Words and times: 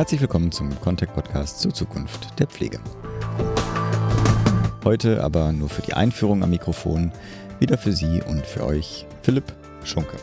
Herzlich 0.00 0.22
willkommen 0.22 0.50
zum 0.50 0.70
Contact 0.80 1.12
Podcast 1.12 1.60
zur 1.60 1.74
Zukunft 1.74 2.40
der 2.40 2.46
Pflege. 2.46 2.80
Heute 4.82 5.22
aber 5.22 5.52
nur 5.52 5.68
für 5.68 5.82
die 5.82 5.92
Einführung 5.92 6.42
am 6.42 6.48
Mikrofon 6.48 7.12
wieder 7.58 7.76
für 7.76 7.92
Sie 7.92 8.22
und 8.26 8.46
für 8.46 8.64
euch 8.64 9.04
Philipp 9.20 9.44
Schunke. 9.84 10.16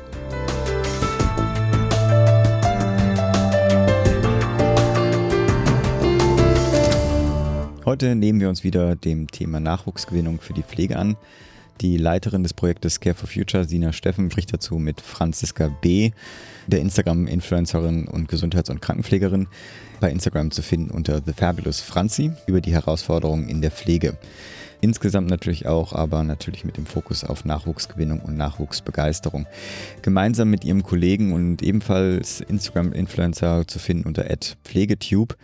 Heute 7.85 8.15
nehmen 8.15 8.39
wir 8.39 8.49
uns 8.49 8.63
wieder 8.63 8.95
dem 8.95 9.27
Thema 9.27 9.59
Nachwuchsgewinnung 9.59 10.39
für 10.39 10.53
die 10.53 10.63
Pflege 10.63 10.97
an. 10.97 11.17
Die 11.81 11.97
Leiterin 11.97 12.41
des 12.41 12.53
Projektes 12.53 12.99
Care 12.99 13.13
for 13.13 13.29
Future, 13.29 13.65
Sina 13.65 13.93
Steffen, 13.93 14.31
spricht 14.31 14.51
dazu 14.51 14.75
mit 14.79 14.99
Franziska 14.99 15.67
B., 15.67 16.11
der 16.65 16.79
Instagram-Influencerin 16.79 18.07
und 18.07 18.27
Gesundheits- 18.27 18.69
und 18.71 18.81
Krankenpflegerin, 18.81 19.47
bei 19.99 20.11
Instagram 20.11 20.49
zu 20.51 20.63
finden 20.63 20.89
unter 20.89 21.21
The 21.23 21.33
Fabulous 21.33 21.79
Franzi 21.79 22.31
über 22.47 22.61
die 22.61 22.73
Herausforderungen 22.73 23.47
in 23.47 23.61
der 23.61 23.71
Pflege. 23.71 24.17
Insgesamt 24.81 25.29
natürlich 25.29 25.65
auch, 25.65 25.93
aber 25.93 26.23
natürlich 26.23 26.63
mit 26.63 26.77
dem 26.77 26.85
Fokus 26.85 27.23
auf 27.23 27.45
Nachwuchsgewinnung 27.45 28.19
und 28.19 28.37
Nachwuchsbegeisterung. 28.37 29.47
Gemeinsam 30.01 30.49
mit 30.49 30.63
ihrem 30.63 30.83
Kollegen 30.83 31.33
und 31.33 31.63
ebenfalls 31.63 32.41
Instagram-Influencer 32.41 33.67
zu 33.67 33.79
finden 33.79 34.07
unter 34.07 34.25
@pflegetube 34.63 35.35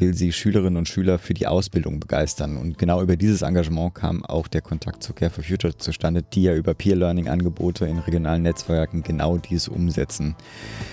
will 0.00 0.14
sie 0.14 0.32
Schülerinnen 0.32 0.76
und 0.76 0.88
Schüler 0.88 1.18
für 1.18 1.34
die 1.34 1.46
Ausbildung 1.46 2.00
begeistern. 2.00 2.56
Und 2.56 2.78
genau 2.78 3.02
über 3.02 3.16
dieses 3.16 3.42
Engagement 3.42 3.94
kam 3.94 4.24
auch 4.24 4.48
der 4.48 4.62
Kontakt 4.62 5.02
zu 5.02 5.12
Care 5.12 5.30
for 5.30 5.44
Future 5.44 5.76
zustande, 5.76 6.22
die 6.22 6.44
ja 6.44 6.54
über 6.54 6.74
Peer-Learning-Angebote 6.74 7.86
in 7.86 7.98
regionalen 7.98 8.42
Netzwerken 8.42 9.02
genau 9.02 9.36
dies 9.36 9.68
umsetzen. 9.68 10.34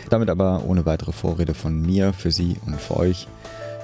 Damit 0.10 0.30
aber 0.30 0.66
ohne 0.66 0.86
weitere 0.86 1.12
Vorrede 1.12 1.54
von 1.54 1.82
mir 1.82 2.14
für 2.14 2.32
Sie 2.32 2.58
und 2.66 2.80
für 2.80 2.98
euch 2.98 3.28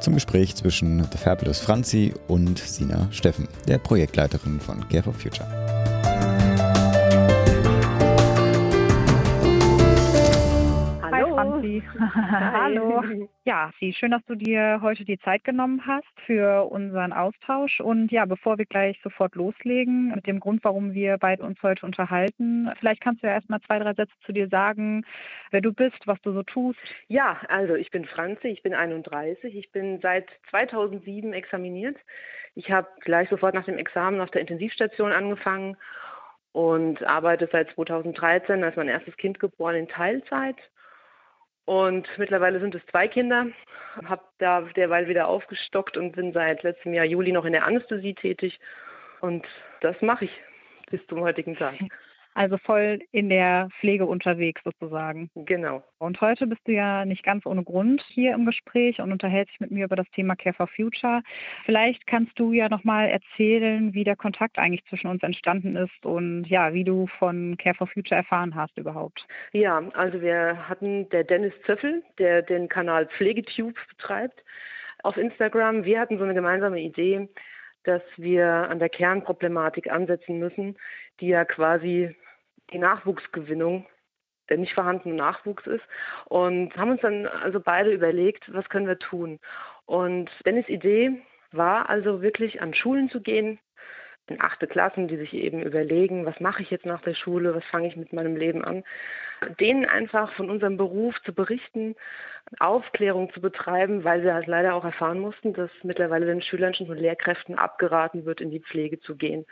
zum 0.03 0.13
Gespräch 0.13 0.55
zwischen 0.55 1.03
The 1.11 1.17
Fabulous 1.17 1.59
Franzi 1.59 2.13
und 2.27 2.59
Sina 2.59 3.07
Steffen, 3.11 3.47
der 3.67 3.77
Projektleiterin 3.77 4.59
von 4.59 4.87
Care 4.89 5.03
for 5.03 5.13
Future. 5.13 5.82
Hallo. 11.99 13.03
Ja, 13.45 13.71
Sie, 13.79 13.93
schön, 13.93 14.11
dass 14.11 14.23
du 14.25 14.35
dir 14.35 14.79
heute 14.81 15.05
die 15.05 15.19
Zeit 15.19 15.43
genommen 15.43 15.85
hast 15.85 16.07
für 16.25 16.63
unseren 16.69 17.13
Austausch. 17.13 17.79
Und 17.79 18.11
ja, 18.11 18.25
bevor 18.25 18.57
wir 18.57 18.65
gleich 18.65 18.99
sofort 19.03 19.35
loslegen 19.35 20.13
mit 20.15 20.25
dem 20.27 20.39
Grund, 20.39 20.63
warum 20.63 20.93
wir 20.93 21.17
beide 21.17 21.43
uns 21.43 21.61
heute 21.61 21.85
unterhalten, 21.85 22.71
vielleicht 22.79 23.01
kannst 23.01 23.23
du 23.23 23.27
ja 23.27 23.33
erstmal 23.33 23.61
zwei, 23.61 23.79
drei 23.79 23.93
Sätze 23.93 24.13
zu 24.25 24.31
dir 24.31 24.47
sagen, 24.47 25.05
wer 25.51 25.61
du 25.61 25.73
bist, 25.73 26.07
was 26.07 26.19
du 26.21 26.33
so 26.33 26.43
tust. 26.43 26.79
Ja, 27.07 27.39
also 27.47 27.75
ich 27.75 27.91
bin 27.91 28.05
Franzi, 28.05 28.47
ich 28.47 28.63
bin 28.63 28.73
31, 28.73 29.55
ich 29.55 29.71
bin 29.71 29.99
seit 30.01 30.29
2007 30.49 31.33
examiniert. 31.33 31.97
Ich 32.55 32.71
habe 32.71 32.87
gleich 33.01 33.29
sofort 33.29 33.55
nach 33.55 33.65
dem 33.65 33.77
Examen 33.77 34.21
auf 34.21 34.31
der 34.31 34.41
Intensivstation 34.41 35.11
angefangen 35.11 35.77
und 36.51 37.03
arbeite 37.03 37.49
seit 37.51 37.71
2013 37.71 38.63
als 38.63 38.75
mein 38.75 38.87
erstes 38.87 39.17
Kind 39.17 39.39
geboren 39.39 39.75
in 39.75 39.87
Teilzeit 39.87 40.57
und 41.66 42.08
mittlerweile 42.17 42.59
sind 42.59 42.75
es 42.75 42.86
zwei 42.88 43.08
Kinder. 43.08 43.47
Habe 44.06 44.23
da 44.39 44.61
derweil 44.61 45.08
wieder 45.08 45.28
aufgestockt 45.28 45.97
und 45.97 46.14
bin 46.14 46.33
seit 46.33 46.64
letztem 46.64 46.94
Jahr 46.94 47.06
Juli 47.06 47.31
noch 47.31 47.45
in 47.45 47.53
der 47.53 47.66
Anästhesie 47.66 48.16
tätig. 48.16 48.59
Und 49.22 49.45
das 49.81 50.02
mache 50.02 50.25
ich 50.25 50.31
bis 50.89 51.06
zum 51.08 51.22
heutigen 51.22 51.56
Tag. 51.56 51.75
Also 52.35 52.57
voll 52.57 52.99
in 53.11 53.29
der 53.29 53.69
Pflege 53.79 54.05
unterwegs 54.05 54.61
sozusagen. 54.63 55.29
Genau. 55.35 55.83
Und 55.99 56.19
heute 56.21 56.47
bist 56.47 56.61
du 56.65 56.71
ja 56.71 57.05
nicht 57.05 57.23
ganz 57.23 57.45
ohne 57.45 57.63
Grund 57.63 58.03
hier 58.07 58.33
im 58.33 58.45
Gespräch 58.45 58.99
und 58.99 59.11
unterhältst 59.11 59.53
dich 59.53 59.59
mit 59.59 59.71
mir 59.71 59.85
über 59.85 59.95
das 59.95 60.09
Thema 60.11 60.35
Care 60.35 60.55
for 60.55 60.67
Future. 60.67 61.22
Vielleicht 61.66 62.07
kannst 62.07 62.38
du 62.39 62.51
ja 62.51 62.69
nochmal 62.69 63.09
erzählen, 63.09 63.93
wie 63.93 64.03
der 64.03 64.16
Kontakt 64.16 64.57
eigentlich 64.57 64.83
zwischen 64.85 65.07
uns 65.07 65.23
entstanden 65.23 65.75
ist 65.75 66.05
und 66.05 66.45
ja, 66.45 66.73
wie 66.73 66.83
du 66.83 67.07
von 67.19 67.55
Care 67.57 67.75
for 67.75 67.88
Future 67.88 68.17
erfahren 68.17 68.55
hast 68.55 68.77
überhaupt. 68.77 69.25
Ja, 69.51 69.81
also 69.93 70.22
wir 70.22 70.67
hatten 70.67 71.09
der 71.09 71.23
Dennis 71.23 71.53
Zöffel, 71.66 72.03
der 72.17 72.41
den 72.41 72.67
Kanal 72.67 73.07
Pflegetube 73.07 73.79
betreibt 73.89 74.43
auf 75.03 75.17
Instagram. 75.17 75.85
Wir 75.85 75.99
hatten 75.99 76.17
so 76.17 76.23
eine 76.23 76.33
gemeinsame 76.33 76.81
Idee, 76.81 77.29
dass 77.83 78.01
wir 78.17 78.47
an 78.47 78.79
der 78.79 78.89
Kernproblematik 78.89 79.91
ansetzen 79.91 80.39
müssen, 80.39 80.77
die 81.19 81.27
ja 81.27 81.45
quasi 81.45 82.16
die 82.72 82.79
Nachwuchsgewinnung, 82.79 83.85
der 84.50 84.57
nicht 84.57 84.74
vorhandene 84.74 85.16
Nachwuchs 85.16 85.66
ist. 85.68 85.84
Und 86.25 86.75
haben 86.75 86.91
uns 86.91 87.01
dann 87.01 87.28
also 87.28 87.59
beide 87.59 87.91
überlegt, 87.91 88.51
was 88.53 88.68
können 88.69 88.88
wir 88.88 89.00
tun. 89.00 89.40
Und 89.85 90.29
Dennis 90.46 90.68
Idee 90.69 91.22
war 91.52 91.90
also 91.90 92.22
wirklich 92.22 92.62
an 92.62 92.73
Schulen 92.73 93.09
zu 93.09 93.22
gehen, 93.22 93.59
achte 94.39 94.67
Klassen, 94.67 95.07
die 95.07 95.17
sich 95.17 95.34
eben 95.34 95.61
überlegen, 95.61 96.25
was 96.25 96.39
mache 96.39 96.61
ich 96.61 96.72
jetzt 96.72 96.85
nach 96.85 97.01
der 97.01 97.13
Schule, 97.13 97.56
was 97.56 97.63
fange 97.66 97.88
ich 97.88 97.95
mit 97.95 98.13
meinem 98.13 98.35
Leben 98.35 98.63
an, 98.63 98.84
denen 99.59 99.85
einfach 99.85 100.34
von 100.34 100.50
unserem 100.50 100.78
Beruf 100.78 101.22
zu 101.23 101.34
berichten, 101.34 101.95
Aufklärung 102.59 103.31
zu 103.34 103.41
betreiben, 103.41 104.03
weil 104.03 104.23
wir 104.23 104.34
halt 104.34 104.47
leider 104.47 104.75
auch 104.75 104.84
erfahren 104.84 105.19
mussten, 105.19 105.53
dass 105.53 105.72
mittlerweile 105.84 106.25
den 106.25 106.41
Schülern 106.41 106.73
schon 106.73 106.88
von 106.88 106.97
Lehrkräften 106.97 107.56
abgeraten 107.56 108.25
wird, 108.25 108.41
in 108.41 108.51
die 108.51 108.59
Pflege 108.59 109.00
zu 109.00 109.16
gehen. 109.16 109.45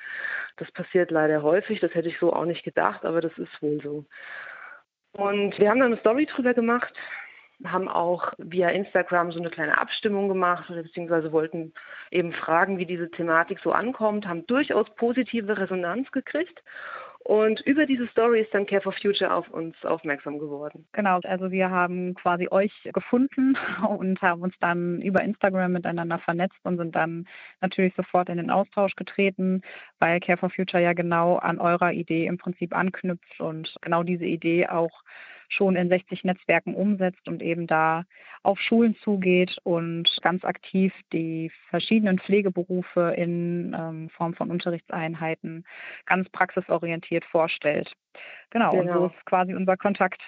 Das 0.58 0.72
passiert 0.72 1.12
leider 1.12 1.42
häufig, 1.42 1.80
das 1.80 1.94
hätte 1.94 2.10
ich 2.10 2.20
so 2.20 2.34
auch 2.34 2.46
nicht 2.46 2.64
gedacht, 2.64 3.06
aber 3.06 3.22
das 3.22 3.38
ist 3.38 3.62
wohl 3.62 3.82
so. 3.82 4.06
Und 5.14 5.58
wir 5.60 5.70
haben 5.70 5.80
dann 5.80 5.92
eine 5.92 6.00
Story 6.00 6.26
drüber 6.26 6.54
gemacht, 6.54 6.94
haben 7.66 7.88
auch 7.88 8.34
via 8.38 8.70
Instagram 8.70 9.32
so 9.32 9.40
eine 9.40 9.50
kleine 9.50 9.78
Abstimmung 9.78 10.28
gemacht, 10.28 10.66
beziehungsweise 10.68 11.32
wollten 11.32 11.74
eben 12.12 12.34
fragen, 12.34 12.78
wie 12.78 12.86
diese 12.86 13.10
Thematik 13.12 13.60
so 13.64 13.72
ankommt, 13.72 14.28
haben 14.28 14.46
durchaus 14.48 14.88
positive 14.96 15.58
Resonanz 15.58 16.12
gekriegt. 16.12 16.62
Und 17.24 17.62
über 17.62 17.86
diese 17.86 18.08
Story 18.08 18.42
ist 18.42 18.54
dann 18.54 18.66
Care 18.66 18.82
for 18.82 18.94
Future 18.94 19.32
auf 19.32 19.48
uns 19.50 19.76
aufmerksam 19.86 20.40
geworden. 20.40 20.88
Genau, 20.94 21.20
also 21.24 21.52
wir 21.52 21.70
haben 21.70 22.16
quasi 22.16 22.48
euch 22.50 22.74
gefunden 22.94 23.56
und 23.88 24.20
haben 24.22 24.42
uns 24.42 24.56
dann 24.60 25.02
über 25.02 25.22
Instagram 25.22 25.74
miteinander 25.74 26.18
vernetzt 26.18 26.58
und 26.64 26.78
sind 26.78 26.96
dann 26.96 27.28
natürlich 27.62 27.94
sofort 27.96 28.30
in 28.30 28.38
den 28.38 28.50
Austausch 28.50 28.96
getreten, 28.96 29.62
weil 30.00 30.20
Care 30.20 30.38
for 30.38 30.50
Future 30.50 30.82
ja 30.82 30.94
genau 30.94 31.36
an 31.38 31.60
eurer 31.60 31.94
Idee 31.94 32.26
im 32.26 32.40
Prinzip 32.40 32.76
anknüpft 32.76 33.40
und 33.40 33.76
genau 33.82 34.02
diese 34.02 34.26
Idee 34.26 34.68
auch 34.68 35.04
schon 35.52 35.76
in 35.76 35.90
60 35.90 36.24
Netzwerken 36.24 36.76
umsetzt 36.76 37.28
und 37.28 37.42
eben 37.42 37.68
da 37.68 38.04
auf 38.44 38.60
Schulen 38.60 38.96
zugeht 39.04 39.58
und 39.64 40.10
ganz 40.22 40.44
aktiv 40.46 40.94
die 41.12 41.52
verschiedenen 41.70 42.20
Pflegeberufe 42.20 43.14
in 43.18 43.76
ähm, 43.78 44.10
Form 44.10 44.34
von 44.34 44.50
Unterrichtseinheiten 44.50 45.66
ganz 46.06 46.30
praxisorientiert 46.30 47.26
vorstellt. 47.26 47.92
Genau, 48.50 48.72
genau. 48.72 48.82
und 48.82 48.88
so 48.88 48.94
genau. 48.94 49.06
ist 49.08 49.26
quasi 49.26 49.54
unser 49.54 49.78
Kontakt 49.78 50.22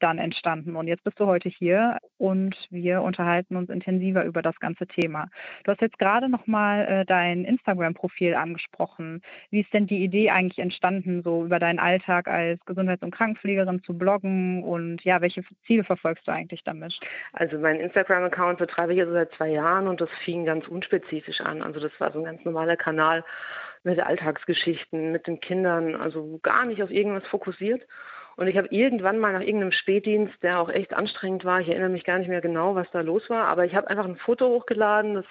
dann 0.00 0.18
entstanden. 0.18 0.76
Und 0.76 0.86
jetzt 0.86 1.04
bist 1.04 1.18
du 1.20 1.26
heute 1.26 1.48
hier 1.48 1.98
und 2.16 2.56
wir 2.70 3.02
unterhalten 3.02 3.56
uns 3.56 3.70
intensiver 3.70 4.24
über 4.24 4.42
das 4.42 4.58
ganze 4.60 4.86
Thema. 4.86 5.28
Du 5.64 5.72
hast 5.72 5.80
jetzt 5.80 5.98
gerade 5.98 6.28
nochmal 6.28 6.86
äh, 6.86 7.04
dein 7.04 7.44
Instagram-Profil 7.44 8.34
angesprochen. 8.34 9.22
Wie 9.50 9.60
ist 9.60 9.72
denn 9.72 9.86
die 9.86 10.02
Idee 10.02 10.30
eigentlich 10.30 10.58
entstanden, 10.58 11.22
so 11.22 11.44
über 11.44 11.58
deinen 11.58 11.78
Alltag 11.78 12.28
als 12.28 12.64
Gesundheits- 12.64 13.02
und 13.02 13.14
Krankenpflegerin 13.14 13.82
zu 13.82 13.96
bloggen 13.96 14.62
und 14.62 15.02
ja, 15.04 15.20
welche 15.20 15.42
Ziele 15.66 15.84
verfolgst 15.84 16.26
du 16.26 16.32
eigentlich 16.32 16.62
damit? 16.64 16.98
Also 17.32 17.58
mein 17.58 17.80
Instagram-Account 17.80 18.58
betreibe 18.58 18.92
ich 18.92 18.98
jetzt 18.98 19.12
seit 19.12 19.32
zwei 19.32 19.48
Jahren 19.48 19.88
und 19.88 20.00
das 20.00 20.10
fing 20.24 20.44
ganz 20.44 20.66
unspezifisch 20.68 21.40
an. 21.40 21.62
Also 21.62 21.80
das 21.80 21.92
war 21.98 22.12
so 22.12 22.18
ein 22.18 22.24
ganz 22.24 22.44
normaler 22.44 22.76
Kanal 22.76 23.24
mit 23.84 24.00
Alltagsgeschichten, 24.00 25.12
mit 25.12 25.26
den 25.26 25.40
Kindern, 25.40 25.94
also 25.94 26.38
gar 26.42 26.64
nicht 26.64 26.82
auf 26.82 26.90
irgendwas 26.90 27.26
fokussiert. 27.28 27.82
Und 28.38 28.46
ich 28.46 28.56
habe 28.56 28.68
irgendwann 28.70 29.18
mal 29.18 29.32
nach 29.32 29.40
irgendeinem 29.40 29.72
Spätdienst, 29.72 30.40
der 30.44 30.60
auch 30.60 30.68
echt 30.68 30.94
anstrengend 30.94 31.44
war, 31.44 31.60
ich 31.60 31.68
erinnere 31.68 31.88
mich 31.88 32.04
gar 32.04 32.20
nicht 32.20 32.28
mehr 32.28 32.40
genau, 32.40 32.76
was 32.76 32.88
da 32.92 33.00
los 33.00 33.28
war, 33.28 33.48
aber 33.48 33.64
ich 33.64 33.74
habe 33.74 33.90
einfach 33.90 34.04
ein 34.04 34.16
Foto 34.16 34.48
hochgeladen, 34.48 35.14
das 35.14 35.24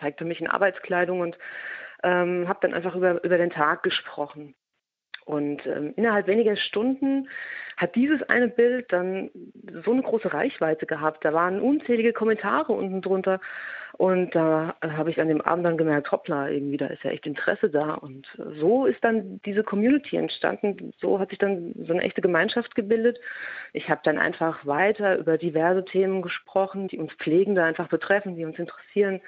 zeigte 0.00 0.24
mich 0.24 0.40
in 0.40 0.48
Arbeitskleidung 0.48 1.20
und 1.20 1.38
ähm, 2.02 2.48
habe 2.48 2.58
dann 2.62 2.74
einfach 2.74 2.96
über, 2.96 3.22
über 3.22 3.38
den 3.38 3.50
Tag 3.50 3.84
gesprochen. 3.84 4.56
Und 5.24 5.64
ähm, 5.66 5.94
innerhalb 5.94 6.26
weniger 6.26 6.56
Stunden 6.56 7.28
hat 7.76 7.94
dieses 7.94 8.24
eine 8.24 8.48
Bild 8.48 8.92
dann 8.92 9.30
so 9.84 9.92
eine 9.92 10.02
große 10.02 10.34
Reichweite 10.34 10.86
gehabt. 10.86 11.24
Da 11.24 11.32
waren 11.32 11.60
unzählige 11.60 12.12
Kommentare 12.12 12.72
unten 12.72 13.02
drunter. 13.02 13.40
Und 13.98 14.32
da 14.32 14.76
habe 14.80 15.10
ich 15.10 15.20
an 15.20 15.26
dem 15.26 15.40
Abend 15.40 15.66
dann 15.66 15.76
gemerkt, 15.76 16.12
hoppla, 16.12 16.48
irgendwie 16.48 16.76
da 16.76 16.86
ist 16.86 17.02
ja 17.02 17.10
echt 17.10 17.26
Interesse 17.26 17.68
da. 17.68 17.94
Und 17.94 18.28
so 18.60 18.86
ist 18.86 19.02
dann 19.02 19.40
diese 19.44 19.64
Community 19.64 20.16
entstanden. 20.16 20.92
So 21.00 21.18
hat 21.18 21.30
sich 21.30 21.38
dann 21.38 21.74
so 21.84 21.92
eine 21.92 22.02
echte 22.02 22.20
Gemeinschaft 22.20 22.76
gebildet. 22.76 23.18
Ich 23.72 23.90
habe 23.90 24.00
dann 24.04 24.16
einfach 24.16 24.64
weiter 24.64 25.18
über 25.18 25.36
diverse 25.36 25.84
Themen 25.84 26.22
gesprochen, 26.22 26.86
die 26.86 26.98
uns 26.98 27.12
Pflegende 27.14 27.64
einfach 27.64 27.88
betreffen, 27.88 28.36
die 28.36 28.44
uns 28.44 28.56
interessieren. 28.56 29.20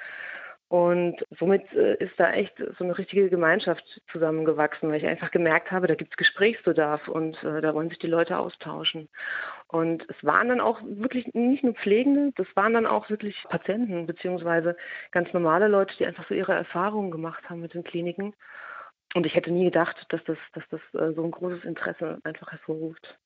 Und 0.70 1.17
somit 1.37 1.64
äh, 1.72 1.96
ist 1.96 2.12
da 2.17 2.32
echt 2.32 2.56
so 2.78 2.84
eine 2.84 2.96
richtige 2.96 3.28
Gemeinschaft 3.28 4.00
zusammengewachsen, 4.12 4.88
weil 4.88 4.99
ich 4.99 5.06
einfach 5.06 5.32
gemerkt 5.32 5.72
habe, 5.72 5.88
da 5.88 5.96
gibt 5.96 6.12
es 6.12 6.17
Gesprächsbedarf 6.17 7.08
und 7.08 7.43
äh, 7.43 7.61
da 7.61 7.75
wollen 7.75 7.88
sich 7.88 7.99
die 7.99 8.06
Leute 8.06 8.38
austauschen. 8.38 9.08
Und 9.67 10.08
es 10.08 10.25
waren 10.25 10.49
dann 10.49 10.61
auch 10.61 10.81
wirklich 10.84 11.26
nicht 11.34 11.64
nur 11.64 11.75
Pflegende, 11.75 12.31
das 12.37 12.46
waren 12.55 12.75
dann 12.75 12.87
auch 12.87 13.11
wirklich 13.11 13.44
Patienten 13.49 14.06
beziehungsweise 14.06 14.76
ganz 15.11 15.32
normale 15.32 15.67
Leute, 15.67 15.96
die 15.99 16.06
einfach 16.06 16.28
so 16.28 16.34
ihre 16.34 16.55
Erfahrungen 16.55 17.11
gemacht 17.11 17.50
haben 17.50 17.62
mit 17.62 17.75
den 17.75 17.82
Kliniken. 17.82 18.32
Und 19.16 19.26
ich 19.26 19.34
hätte 19.34 19.50
nie 19.50 19.64
gedacht, 19.64 20.06
dass 20.11 20.23
das, 20.23 20.38
dass 20.52 20.62
das 20.70 20.81
äh, 20.94 21.12
so 21.14 21.25
ein 21.25 21.32
großes 21.32 21.64
Interesse 21.64 22.20
einfach 22.23 22.52
hervorruft. 22.52 23.19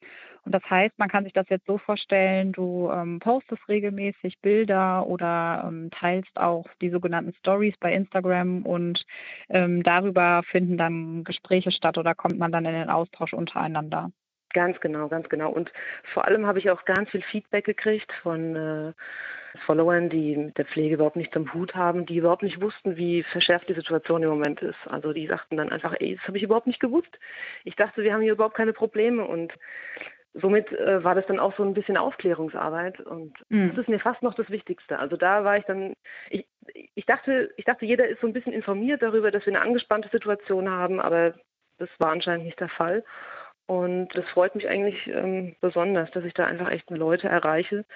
Und 0.45 0.53
das 0.53 0.63
heißt, 0.69 0.99
man 0.99 1.09
kann 1.09 1.25
sich 1.25 1.33
das 1.33 1.49
jetzt 1.49 1.67
so 1.67 1.79
vorstellen, 1.79 2.53
du 2.53 2.91
ähm, 2.91 3.19
postest 3.19 3.67
regelmäßig 3.69 4.39
Bilder 4.41 5.07
oder 5.07 5.65
ähm, 5.67 5.91
teilst 5.91 6.37
auch 6.37 6.67
die 6.81 6.91
sogenannten 6.91 7.35
Stories 7.35 7.75
bei 7.81 7.93
Instagram 7.93 8.67
und 8.67 9.05
ähm, 9.49 9.83
darüber 9.83 10.43
finden 10.51 10.77
dann 10.77 11.25
Gespräche 11.25 11.73
statt 11.73 11.99
oder 11.99 12.15
kommt 12.15 12.39
man 12.39 12.53
dann 12.53 12.67
in 12.67 12.75
den 12.75 12.91
Austausch 12.91 13.33
untereinander. 13.33 14.11
Ganz 14.53 14.79
genau, 14.81 15.09
ganz 15.09 15.29
genau. 15.29 15.51
Und 15.51 15.73
vor 16.13 16.25
allem 16.27 16.47
habe 16.47 16.61
ich 16.61 16.71
auch 16.71 16.85
ganz 16.85 17.11
viel 17.11 17.23
Feedback 17.23 17.65
gekriegt 17.65 18.13
von 18.23 18.55
äh, 18.55 18.93
Followern, 19.67 20.11
die 20.11 20.37
mit 20.37 20.59
der 20.59 20.65
Pflege 20.65 20.95
überhaupt 20.95 21.17
nichts 21.17 21.37
am 21.37 21.53
Hut 21.53 21.75
haben, 21.75 22.07
die 22.07 22.17
überhaupt 22.17 22.43
nicht 22.43 22.61
wussten, 22.61 22.97
wie 22.97 23.23
verschärft 23.25 23.69
die 23.69 23.75
Situation 23.75 24.23
im 24.23 24.31
Moment 24.31 24.63
ist. 24.63 24.79
Also 24.87 25.13
die 25.13 25.27
sagten 25.27 25.57
dann 25.57 25.71
einfach, 25.71 25.95
ey, 25.99 26.17
das 26.17 26.27
habe 26.27 26.37
ich 26.37 26.45
überhaupt 26.45 26.67
nicht 26.67 26.81
gewusst. 26.81 27.19
Ich 27.65 27.77
dachte, 27.77 28.03
wir 28.03 28.13
haben 28.13 28.23
hier 28.23 28.33
überhaupt 28.33 28.57
keine 28.57 28.73
Probleme 28.73 29.25
und 29.25 29.53
somit 30.35 30.73
äh, 30.73 31.03
war 31.05 31.15
das 31.15 31.27
dann 31.27 31.39
auch 31.39 31.57
so 31.57 31.63
ein 31.63 31.75
bisschen 31.75 31.97
Aufklärungsarbeit 31.97 33.01
und 33.01 33.33
mhm. 33.49 33.71
das 33.71 33.79
ist 33.79 33.89
mir 33.89 34.01
fast 34.01 34.23
noch 34.23 34.35
das 34.35 34.51
Wichtigste. 34.51 34.99
Also 34.99 35.17
da 35.17 35.45
war 35.45 35.57
ich 35.57 35.65
dann, 35.65 35.95
ich, 36.29 36.47
ich 36.95 37.07
dachte, 37.07 37.51
ich 37.57 37.65
dachte, 37.65 37.87
jeder 37.87 38.09
ist 38.09 38.21
so 38.21 38.27
ein 38.27 38.33
bisschen 38.33 38.53
informiert 38.53 39.03
darüber, 39.03 39.31
dass 39.31 39.47
wir 39.47 39.53
eine 39.53 39.63
angespannte 39.63 40.09
Situation 40.09 40.69
haben, 40.69 41.01
aber 41.01 41.35
das 41.79 41.89
war 41.99 42.11
anscheinend 42.11 42.47
nicht 42.47 42.61
der 42.61 42.69
Fall. 42.69 43.05
Und 43.67 44.09
das 44.15 44.29
freut 44.29 44.55
mich 44.55 44.69
eigentlich 44.69 45.07
ähm, 45.07 45.57
besonders, 45.61 46.11
dass 46.11 46.25
ich 46.25 46.35
da 46.35 46.45
einfach 46.45 46.71
echt 46.71 46.91
Leute 46.91 47.29
erreiche, 47.29 47.87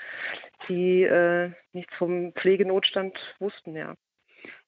die 0.68 1.02
äh, 1.02 1.50
nichts 1.72 1.94
vom 1.96 2.32
Pflegenotstand 2.32 3.18
wussten, 3.38 3.76
ja. 3.76 3.94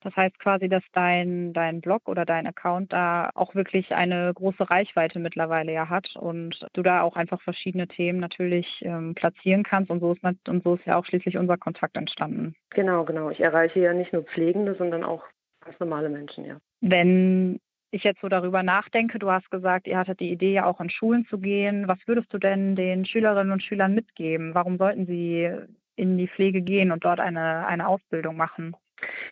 Das 0.02 0.14
heißt 0.16 0.38
quasi, 0.38 0.68
dass 0.68 0.82
dein, 0.92 1.52
dein 1.52 1.80
Blog 1.80 2.08
oder 2.08 2.24
dein 2.24 2.46
Account 2.46 2.92
da 2.92 3.30
auch 3.34 3.54
wirklich 3.54 3.92
eine 3.94 4.32
große 4.34 4.70
Reichweite 4.70 5.18
mittlerweile 5.18 5.72
ja 5.72 5.88
hat 5.88 6.16
und 6.16 6.66
du 6.72 6.82
da 6.82 7.02
auch 7.02 7.16
einfach 7.16 7.40
verschiedene 7.42 7.86
Themen 7.86 8.18
natürlich 8.18 8.80
ähm, 8.82 9.14
platzieren 9.14 9.62
kannst 9.62 9.90
und 9.90 10.00
so, 10.00 10.12
ist, 10.12 10.48
und 10.48 10.64
so 10.64 10.74
ist 10.74 10.86
ja 10.86 10.96
auch 10.96 11.04
schließlich 11.04 11.36
unser 11.36 11.58
Kontakt 11.58 11.96
entstanden. 11.96 12.54
Genau, 12.70 13.04
genau. 13.04 13.30
Ich 13.30 13.40
erreiche 13.40 13.80
ja 13.80 13.92
nicht 13.92 14.12
nur 14.12 14.22
Pflegende, 14.22 14.74
sondern 14.74 15.04
auch 15.04 15.22
ganz 15.64 15.78
normale 15.78 16.08
Menschen, 16.08 16.44
ja. 16.44 16.56
Wenn 16.80 17.60
ich 17.90 18.04
jetzt 18.04 18.20
so 18.20 18.28
darüber 18.28 18.62
nachdenke, 18.62 19.18
du 19.18 19.30
hast 19.30 19.50
gesagt, 19.50 19.86
ihr 19.86 19.98
hattet 19.98 20.20
die 20.20 20.30
Idee 20.30 20.52
ja 20.52 20.66
auch 20.66 20.80
in 20.80 20.90
Schulen 20.90 21.26
zu 21.26 21.38
gehen. 21.38 21.88
Was 21.88 21.98
würdest 22.06 22.32
du 22.32 22.38
denn 22.38 22.76
den 22.76 23.04
Schülerinnen 23.04 23.52
und 23.52 23.62
Schülern 23.62 23.94
mitgeben? 23.94 24.54
Warum 24.54 24.78
sollten 24.78 25.06
sie 25.06 25.50
in 25.96 26.16
die 26.16 26.28
Pflege 26.28 26.62
gehen 26.62 26.92
und 26.92 27.04
dort 27.04 27.20
eine, 27.20 27.66
eine 27.66 27.88
Ausbildung 27.88 28.36
machen? 28.36 28.76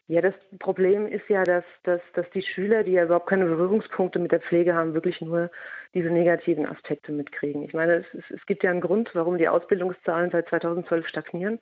Ja, 0.07 0.23
das 0.23 0.35
Problem 0.59 1.07
ist 1.07 1.29
ja, 1.29 1.45
dass, 1.45 1.65
dass, 1.83 2.01
dass 2.15 2.29
die 2.31 2.43
Schüler, 2.43 2.83
die 2.83 2.93
ja 2.93 3.05
überhaupt 3.05 3.29
keine 3.29 3.47
Berührungspunkte 3.47 4.19
mit 4.19 4.33
der 4.33 4.41
Pflege 4.41 4.75
haben, 4.75 4.95
wirklich 4.95 5.21
nur 5.21 5.51
diese 5.95 6.09
negativen 6.09 6.67
Aspekte 6.67 7.13
mitkriegen. 7.13 7.63
Ich 7.63 7.75
meine, 7.75 7.97
es, 7.97 8.07
es, 8.31 8.47
gibt 8.47 8.63
ja 8.63 8.71
einen 8.71 8.81
Grund, 8.81 9.11
warum 9.15 9.39
die 9.39 9.49
Ausbildungszahlen 9.49 10.31
seit 10.31 10.49
2012 10.49 11.07
stagnieren. 11.09 11.59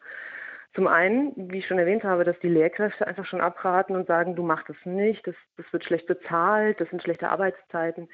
Zum 0.75 0.88
einen, 0.88 1.32
wie 1.50 1.58
ich 1.58 1.67
schon 1.67 1.79
erwähnt 1.79 2.05
habe, 2.05 2.25
dass 2.25 2.38
die 2.41 2.49
Lehrkräfte 2.49 3.06
einfach 3.06 3.25
schon 3.25 3.41
abraten 3.41 3.97
und 3.97 4.06
sagen, 4.06 4.37
du 4.37 4.43
machst 4.43 4.69
das 4.69 4.76
nicht, 4.85 5.26
das, 5.26 5.35
das 5.56 5.67
wird 5.73 5.85
schlecht 5.85 6.06
bezahlt, 6.06 6.81
das 6.81 6.91
sind 6.91 7.03
schlechte 7.03 7.31
Arbeitszeiten. 7.31 8.08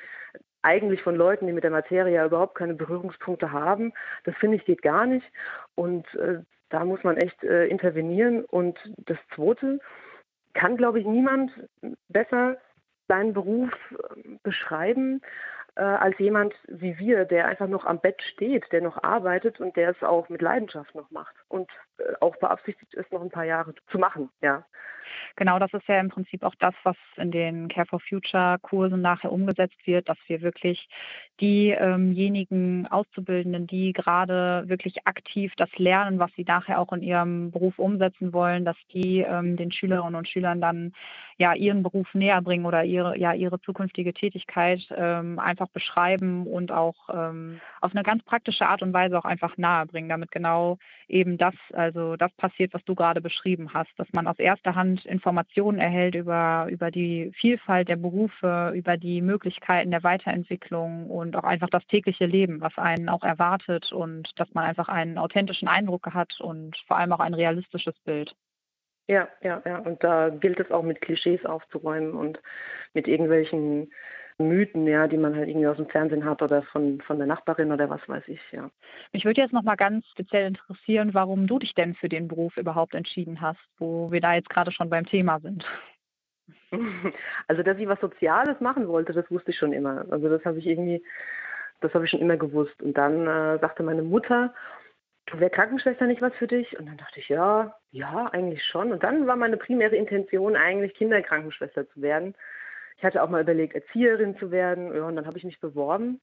Eigentlich 0.62 1.03
von 1.03 1.17
Leuten, 1.17 1.47
die 1.47 1.53
mit 1.53 1.65
der 1.65 1.73
Materie 1.73 2.25
überhaupt 2.25 2.55
keine 2.55 2.75
Berührungspunkte 2.75 3.50
haben. 3.50 3.93
Das 4.25 4.37
finde 4.37 4.59
ich 4.59 4.65
geht 4.65 4.81
gar 4.81 5.06
nicht. 5.06 5.27
Und 5.75 6.06
äh, 6.15 6.39
da 6.73 6.85
muss 6.85 7.05
man 7.05 7.17
echt 7.17 7.45
äh, 7.45 7.67
intervenieren. 7.67 8.45
Und 8.45 8.79
das 9.07 9.19
Zweite, 9.35 9.79
kann, 10.55 10.77
glaube 10.77 11.01
ich, 11.01 11.07
niemand 11.07 11.51
besser 12.09 12.57
seinen 13.09 13.33
Beruf 13.33 13.71
äh, 13.91 14.39
beschreiben 14.43 15.21
äh, 15.77 15.83
als 15.83 16.19
jemand 16.19 16.55
wie 16.69 16.99
wir, 16.99 17.25
der 17.25 17.47
einfach 17.47 17.69
noch 17.69 17.85
am 17.85 18.01
Bett 18.01 18.21
steht, 18.35 18.71
der 18.73 18.83
noch 18.83 19.03
arbeitet 19.03 19.61
und 19.61 19.77
der 19.77 19.91
es 19.91 20.03
auch 20.03 20.29
mit 20.29 20.43
Leidenschaft 20.43 20.95
noch 20.95 21.11
macht 21.11 21.35
und 21.49 21.71
äh, 21.99 22.13
auch 22.21 22.37
beabsichtigt 22.37 22.93
ist, 22.95 23.11
noch 23.13 23.23
ein 23.23 23.31
paar 23.31 23.45
Jahre 23.45 23.75
zu 23.91 23.99
machen. 23.99 24.29
Ja. 24.43 24.65
Genau, 25.37 25.59
das 25.59 25.73
ist 25.73 25.87
ja 25.89 25.99
im 25.99 26.11
Prinzip 26.11 26.43
auch 26.43 26.55
das, 26.59 26.75
was 26.85 26.97
in 27.17 27.31
den 27.31 27.69
Care 27.69 27.87
for 27.87 28.01
Future 28.01 28.59
Kursen 28.63 29.01
nachher 29.01 29.33
umgesetzt 29.33 29.87
wird, 29.87 30.09
dass 30.09 30.19
wir 30.27 30.43
wirklich 30.43 30.89
diejenigen 31.43 32.87
Auszubildenden, 32.87 33.67
die 33.67 33.93
gerade 33.93 34.65
wirklich 34.67 35.06
aktiv 35.06 35.53
das 35.56 35.71
lernen, 35.77 36.21
was 36.21 36.31
sie 36.37 36.44
nachher 36.44 36.79
auch 36.79 36.93
in 36.93 37.03
ihrem 37.03 37.50
Beruf 37.50 37.79
umsetzen 37.79 38.33
wollen, 38.33 38.65
dass 38.65 38.77
die 38.94 39.21
ähm, 39.21 39.56
den 39.56 39.73
Schülerinnen 39.73 40.15
und 40.15 40.29
Schülern 40.29 40.61
dann 40.61 40.93
ja 41.39 41.55
ihren 41.55 41.83
Beruf 41.83 42.06
näher 42.15 42.41
bringen 42.43 42.67
oder 42.67 42.85
ihre 42.85 43.19
ja 43.19 43.33
ihre 43.33 43.61
zukünftige 43.61 44.15
Tätigkeit 44.15 44.81
ähm, 44.97 45.39
einfach 45.41 45.69
beschreiben 45.69 46.47
und 46.47 46.71
auch 46.71 46.94
ähm, 47.12 47.61
auf 47.81 47.93
eine 47.93 48.05
ganz 48.05 48.23
praktische 48.23 48.67
Art 48.67 48.83
und 48.83 48.93
Weise 48.93 49.19
auch 49.19 49.25
einfach 49.25 49.56
nahe 49.56 49.87
bringen, 49.87 50.09
damit 50.09 50.31
genau 50.31 50.79
eben 51.09 51.39
das 51.39 51.55
also 51.73 52.17
das 52.17 52.33
passiert, 52.35 52.73
was 52.75 52.85
du 52.85 52.94
gerade 52.94 53.21
beschrieben 53.21 53.75
hast, 53.75 53.91
dass 53.97 54.06
man 54.12 54.29
aus 54.29 54.39
erster 54.39 54.77
Hand 54.77 55.05
Informationen 55.06 55.79
erhält 55.79 56.15
über 56.15 56.69
über 56.71 56.93
die 56.93 57.33
Vielfalt 57.35 57.89
der 57.89 57.97
Berufe, 57.97 58.73
über 58.77 58.97
die 58.97 59.21
Möglichkeiten 59.23 59.91
der 59.91 60.05
Weiterentwicklung 60.05 61.11
und 61.11 61.31
auch 61.37 61.44
einfach 61.44 61.70
das 61.70 61.87
tägliche 61.87 62.26
Leben, 62.26 62.61
was 62.61 62.76
einen 62.79 63.08
auch 63.08 63.23
erwartet 63.23 63.93
und 63.93 64.31
dass 64.37 64.52
man 64.55 64.64
einfach 64.64 64.88
einen 64.88 65.19
authentischen 65.19 65.69
Eindruck 65.69 66.12
hat 66.14 66.40
und 66.40 66.76
vor 66.87 66.96
allem 66.96 67.12
auch 67.12 67.20
ein 67.20 67.34
realistisches 67.34 67.94
Bild. 68.05 68.34
Ja, 69.08 69.29
ja, 69.43 69.62
ja. 69.64 69.79
Und 69.79 70.02
da 70.05 70.29
gilt 70.29 70.61
es 70.61 70.70
auch 70.70 70.82
mit 70.82 71.00
Klischees 71.00 71.44
aufzuräumen 71.44 72.14
und 72.14 72.40
mit 72.94 73.08
irgendwelchen 73.08 73.90
Mythen, 74.38 74.87
ja, 74.87 75.08
die 75.08 75.17
man 75.17 75.37
halt 75.37 75.49
irgendwie 75.49 75.67
aus 75.67 75.76
dem 75.76 75.88
Fernsehen 75.88 76.25
hat 76.25 76.43
oder 76.43 76.62
von, 76.62 77.00
von 77.02 77.19
der 77.19 77.26
Nachbarin 77.26 77.73
oder 77.73 77.90
was 77.90 78.06
weiß 78.08 78.25
ich, 78.29 78.40
ja. 78.52 78.70
Mich 79.12 79.25
würde 79.25 79.40
jetzt 79.40 79.52
nochmal 79.52 79.76
ganz 79.76 80.06
speziell 80.08 80.46
interessieren, 80.46 81.14
warum 81.14 81.46
du 81.46 81.58
dich 81.58 81.75
denn 81.75 81.94
für 81.94 82.08
den 82.08 82.29
Beruf 82.29 82.56
überhaupt 82.56 82.94
entschieden 82.94 83.40
hast, 83.40 83.61
wo 83.79 84.11
wir 84.11 84.20
da 84.20 84.34
jetzt 84.34 84.49
gerade 84.49 84.73
schon 84.73 84.90
beim 84.90 85.06
Thema 85.06 85.40
sind. 85.40 85.64
Also, 87.49 87.63
dass 87.63 87.79
ich 87.79 87.89
was 87.89 88.01
Soziales 88.01 88.61
machen 88.61 88.89
wollte, 88.89 89.13
das 89.13 89.31
wusste 89.31 89.51
ich 89.51 89.59
schon 89.59 89.73
immer. 89.73 90.07
Also 90.11 90.29
das 90.29 90.45
habe 90.45 90.59
ich 90.59 90.67
irgendwie, 90.67 91.05
das 91.81 91.93
habe 91.95 92.05
ich 92.05 92.11
schon 92.11 92.21
immer 92.21 92.37
gewusst. 92.37 92.81
Und 92.83 92.97
dann 92.97 93.27
äh, 93.27 93.58
sagte 93.58 93.82
meine 93.82 94.03
Mutter, 94.03 94.55
du 95.27 95.39
wäre 95.41 95.51
Krankenschwester 95.51 96.06
nicht 96.06 96.23
was 96.23 96.35
für 96.35 96.46
dich? 96.46 96.79
Und 96.79 96.87
dann 96.87 96.96
dachte 96.96 97.20
ich, 97.20 97.29
ja, 97.29 97.77
ja, 97.91 98.29
eigentlich 98.32 98.65
schon. 98.65 98.93
Und 98.93 99.03
dann 99.03 99.27
war 99.27 99.37
meine 99.37 99.56
primäre 99.56 99.96
Intention 99.96 100.56
eigentlich 100.56 100.94
Kinderkrankenschwester 100.94 101.89
zu 101.89 102.03
werden. 102.03 102.35
Ich 102.96 103.05
hatte 103.05 103.23
auch 103.23 103.31
mal 103.31 103.43
überlegt, 103.43 103.75
Erzieherin 103.75 104.37
zu 104.39 104.51
werden. 104.51 104.94
Ja, 104.94 105.05
und 105.05 105.17
dann 105.17 105.27
habe 105.27 105.39
ich 105.39 105.44
mich 105.44 105.61
beworben. 105.61 106.20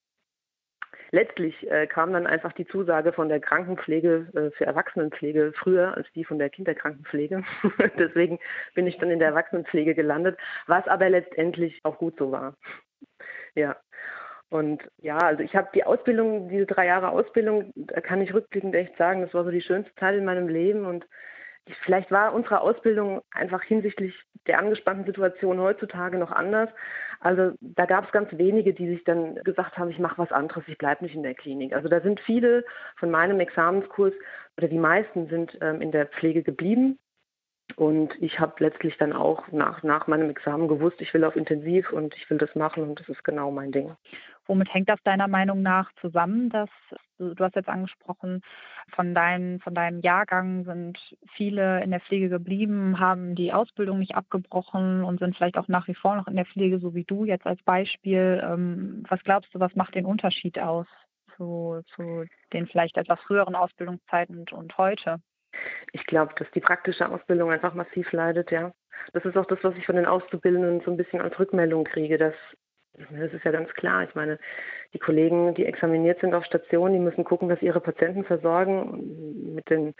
Letztlich 1.11 1.69
äh, 1.69 1.87
kam 1.87 2.13
dann 2.13 2.27
einfach 2.27 2.53
die 2.53 2.67
Zusage 2.67 3.13
von 3.13 3.29
der 3.29 3.39
Krankenpflege 3.39 4.27
äh, 4.33 4.51
für 4.51 4.65
Erwachsenenpflege 4.65 5.53
früher 5.55 5.95
als 5.97 6.07
die 6.13 6.23
von 6.23 6.37
der 6.37 6.49
Kinderkrankenpflege. 6.49 7.43
Deswegen 7.97 8.39
bin 8.75 8.85
ich 8.85 8.97
dann 8.97 9.09
in 9.09 9.19
der 9.19 9.29
Erwachsenenpflege 9.29 9.95
gelandet, 9.95 10.37
was 10.67 10.87
aber 10.87 11.09
letztendlich 11.09 11.79
auch 11.83 11.97
gut 11.97 12.15
so 12.17 12.31
war. 12.31 12.55
Ja. 13.55 13.75
Und 14.49 14.81
ja, 14.97 15.17
also 15.17 15.43
ich 15.43 15.55
habe 15.55 15.69
die 15.75 15.83
Ausbildung, 15.83 16.49
diese 16.49 16.65
drei 16.65 16.87
Jahre 16.87 17.09
Ausbildung, 17.09 17.71
da 17.75 18.01
kann 18.01 18.21
ich 18.21 18.33
rückblickend 18.33 18.73
echt 18.75 18.97
sagen, 18.97 19.21
das 19.21 19.33
war 19.33 19.43
so 19.43 19.51
die 19.51 19.61
schönste 19.61 19.93
Zeit 19.95 20.15
in 20.15 20.25
meinem 20.25 20.47
Leben 20.47 20.85
und 20.85 21.05
vielleicht 21.85 22.09
war 22.11 22.33
unsere 22.33 22.61
Ausbildung 22.61 23.21
einfach 23.31 23.61
hinsichtlich 23.61 24.15
der 24.47 24.57
angespannten 24.57 25.05
Situation 25.05 25.59
heutzutage 25.59 26.17
noch 26.17 26.31
anders. 26.31 26.69
Also 27.19 27.53
da 27.59 27.85
gab 27.85 28.05
es 28.05 28.11
ganz 28.11 28.29
wenige, 28.31 28.73
die 28.73 28.87
sich 28.87 29.03
dann 29.03 29.35
gesagt 29.43 29.77
haben, 29.77 29.89
ich 29.89 29.99
mache 29.99 30.17
was 30.17 30.31
anderes, 30.31 30.63
ich 30.67 30.77
bleibe 30.77 31.03
nicht 31.03 31.15
in 31.15 31.23
der 31.23 31.35
Klinik. 31.35 31.73
Also 31.73 31.89
da 31.89 31.99
sind 31.99 32.19
viele 32.21 32.63
von 32.97 33.11
meinem 33.11 33.39
Examenskurs 33.39 34.13
oder 34.57 34.67
die 34.67 34.77
meisten 34.77 35.27
sind 35.27 35.57
ähm, 35.61 35.81
in 35.81 35.91
der 35.91 36.07
Pflege 36.07 36.43
geblieben 36.43 36.97
und 37.75 38.11
ich 38.19 38.39
habe 38.39 38.53
letztlich 38.59 38.97
dann 38.97 39.13
auch 39.13 39.47
nach, 39.51 39.83
nach 39.83 40.07
meinem 40.07 40.29
Examen 40.29 40.67
gewusst, 40.67 41.01
ich 41.01 41.13
will 41.13 41.23
auf 41.23 41.35
Intensiv 41.35 41.91
und 41.91 42.15
ich 42.15 42.29
will 42.29 42.37
das 42.37 42.53
machen 42.55 42.83
und 42.83 42.99
das 42.99 43.09
ist 43.09 43.23
genau 43.23 43.51
mein 43.51 43.71
Ding. 43.71 43.95
Womit 44.47 44.73
hängt 44.73 44.89
das 44.89 45.01
deiner 45.03 45.27
Meinung 45.27 45.61
nach 45.61 45.91
zusammen, 46.01 46.49
dass 46.49 46.69
du 47.19 47.35
hast 47.39 47.55
jetzt 47.55 47.69
angesprochen, 47.69 48.41
von, 48.95 49.13
dein, 49.13 49.59
von 49.59 49.75
deinem 49.75 50.01
Jahrgang 50.01 50.63
sind 50.63 50.97
viele 51.35 51.83
in 51.83 51.91
der 51.91 51.99
Pflege 51.99 52.29
geblieben, 52.29 52.99
haben 52.99 53.35
die 53.35 53.53
Ausbildung 53.53 53.99
nicht 53.99 54.15
abgebrochen 54.15 55.03
und 55.03 55.19
sind 55.19 55.35
vielleicht 55.35 55.57
auch 55.57 55.67
nach 55.67 55.87
wie 55.87 55.93
vor 55.93 56.15
noch 56.15 56.27
in 56.27 56.35
der 56.35 56.45
Pflege, 56.45 56.79
so 56.79 56.95
wie 56.95 57.03
du 57.03 57.25
jetzt 57.25 57.45
als 57.45 57.61
Beispiel. 57.63 58.41
Ähm, 58.43 59.03
was 59.07 59.23
glaubst 59.23 59.53
du, 59.53 59.59
was 59.59 59.75
macht 59.75 59.93
den 59.93 60.05
Unterschied 60.05 60.57
aus 60.57 60.87
zu, 61.37 61.81
zu 61.95 62.25
den 62.51 62.67
vielleicht 62.67 62.97
etwas 62.97 63.19
früheren 63.21 63.55
Ausbildungszeiten 63.55 64.39
und, 64.39 64.51
und 64.51 64.77
heute? 64.77 65.21
Ich 65.91 66.05
glaube, 66.05 66.33
dass 66.37 66.49
die 66.51 66.59
praktische 66.59 67.09
Ausbildung 67.09 67.51
einfach 67.51 67.73
massiv 67.73 68.11
leidet, 68.11 68.51
ja. 68.51 68.71
Das 69.13 69.25
ist 69.25 69.37
auch 69.37 69.45
das, 69.45 69.59
was 69.63 69.75
ich 69.75 69.85
von 69.85 69.95
den 69.95 70.05
Auszubildenden 70.05 70.81
so 70.81 70.91
ein 70.91 70.97
bisschen 70.97 71.21
als 71.21 71.37
Rückmeldung 71.39 71.85
kriege, 71.85 72.17
dass 72.17 72.35
Das 72.93 73.33
ist 73.33 73.45
ja 73.45 73.51
ganz 73.51 73.71
klar. 73.73 74.03
Ich 74.03 74.13
meine, 74.15 74.39
die 74.93 74.99
Kollegen, 74.99 75.53
die 75.55 75.65
examiniert 75.65 76.19
sind 76.19 76.33
auf 76.33 76.45
Station, 76.45 76.93
die 76.93 76.99
müssen 76.99 77.23
gucken, 77.23 77.49
dass 77.49 77.61
ihre 77.61 77.79
Patienten 77.79 78.25
versorgen 78.25 79.53
mit 79.55 79.69
den 79.69 79.93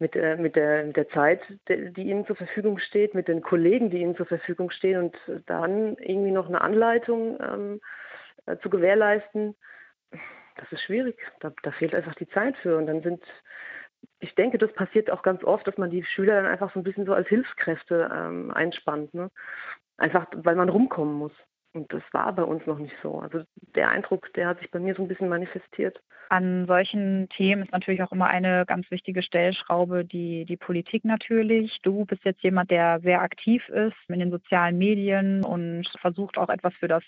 mit, 0.00 0.16
äh, 0.16 0.36
mit, 0.36 0.56
der, 0.56 0.84
mit 0.86 0.96
der 0.96 1.08
Zeit, 1.10 1.40
die 1.68 2.02
ihnen 2.02 2.26
zur 2.26 2.36
Verfügung 2.36 2.78
steht, 2.78 3.14
mit 3.14 3.28
den 3.28 3.42
Kollegen, 3.42 3.90
die 3.90 3.98
ihnen 3.98 4.16
zur 4.16 4.26
Verfügung 4.26 4.70
stehen 4.70 4.98
und 5.04 5.16
dann 5.46 5.96
irgendwie 5.98 6.32
noch 6.32 6.48
eine 6.48 6.60
Anleitung 6.60 7.38
ähm, 7.40 7.80
äh, 8.46 8.56
zu 8.58 8.70
gewährleisten, 8.70 9.54
das 10.56 10.70
ist 10.70 10.82
schwierig. 10.82 11.16
Da, 11.40 11.52
da 11.62 11.72
fehlt 11.72 11.94
einfach 11.94 12.14
die 12.14 12.28
Zeit 12.28 12.56
für. 12.58 12.76
Und 12.76 12.86
dann 12.86 13.02
sind, 13.02 13.22
ich 14.20 14.34
denke, 14.34 14.58
das 14.58 14.72
passiert 14.72 15.10
auch 15.10 15.22
ganz 15.22 15.44
oft, 15.44 15.66
dass 15.66 15.76
man 15.78 15.90
die 15.90 16.04
Schüler 16.04 16.34
dann 16.34 16.50
einfach 16.50 16.72
so 16.72 16.80
ein 16.80 16.84
bisschen 16.84 17.06
so 17.06 17.14
als 17.14 17.28
Hilfskräfte 17.28 18.10
ähm, 18.12 18.50
einspannt. 18.50 19.14
Ne? 19.14 19.30
Einfach, 19.96 20.26
weil 20.34 20.56
man 20.56 20.68
rumkommen 20.68 21.14
muss. 21.14 21.32
Und 21.74 21.92
das 21.92 22.02
war 22.12 22.32
bei 22.32 22.44
uns 22.44 22.64
noch 22.66 22.78
nicht 22.78 22.94
so. 23.02 23.18
Also 23.18 23.42
der 23.74 23.88
Eindruck, 23.90 24.32
der 24.34 24.46
hat 24.46 24.60
sich 24.60 24.70
bei 24.70 24.78
mir 24.78 24.94
so 24.94 25.02
ein 25.02 25.08
bisschen 25.08 25.28
manifestiert. 25.28 26.00
An 26.30 26.66
solchen 26.66 27.28
Themen 27.28 27.62
ist 27.62 27.72
natürlich 27.72 28.02
auch 28.02 28.12
immer 28.12 28.28
eine 28.28 28.64
ganz 28.66 28.90
wichtige 28.90 29.22
Stellschraube 29.22 30.04
die, 30.04 30.44
die 30.44 30.56
Politik 30.56 31.04
natürlich. 31.04 31.80
Du 31.82 32.04
bist 32.06 32.24
jetzt 32.24 32.42
jemand, 32.42 32.70
der 32.70 33.00
sehr 33.00 33.20
aktiv 33.22 33.68
ist 33.68 33.96
in 34.08 34.20
den 34.20 34.30
sozialen 34.30 34.78
Medien 34.78 35.44
und 35.44 35.86
versucht 36.00 36.38
auch 36.38 36.48
etwas 36.48 36.72
für 36.74 36.88
das, 36.88 37.02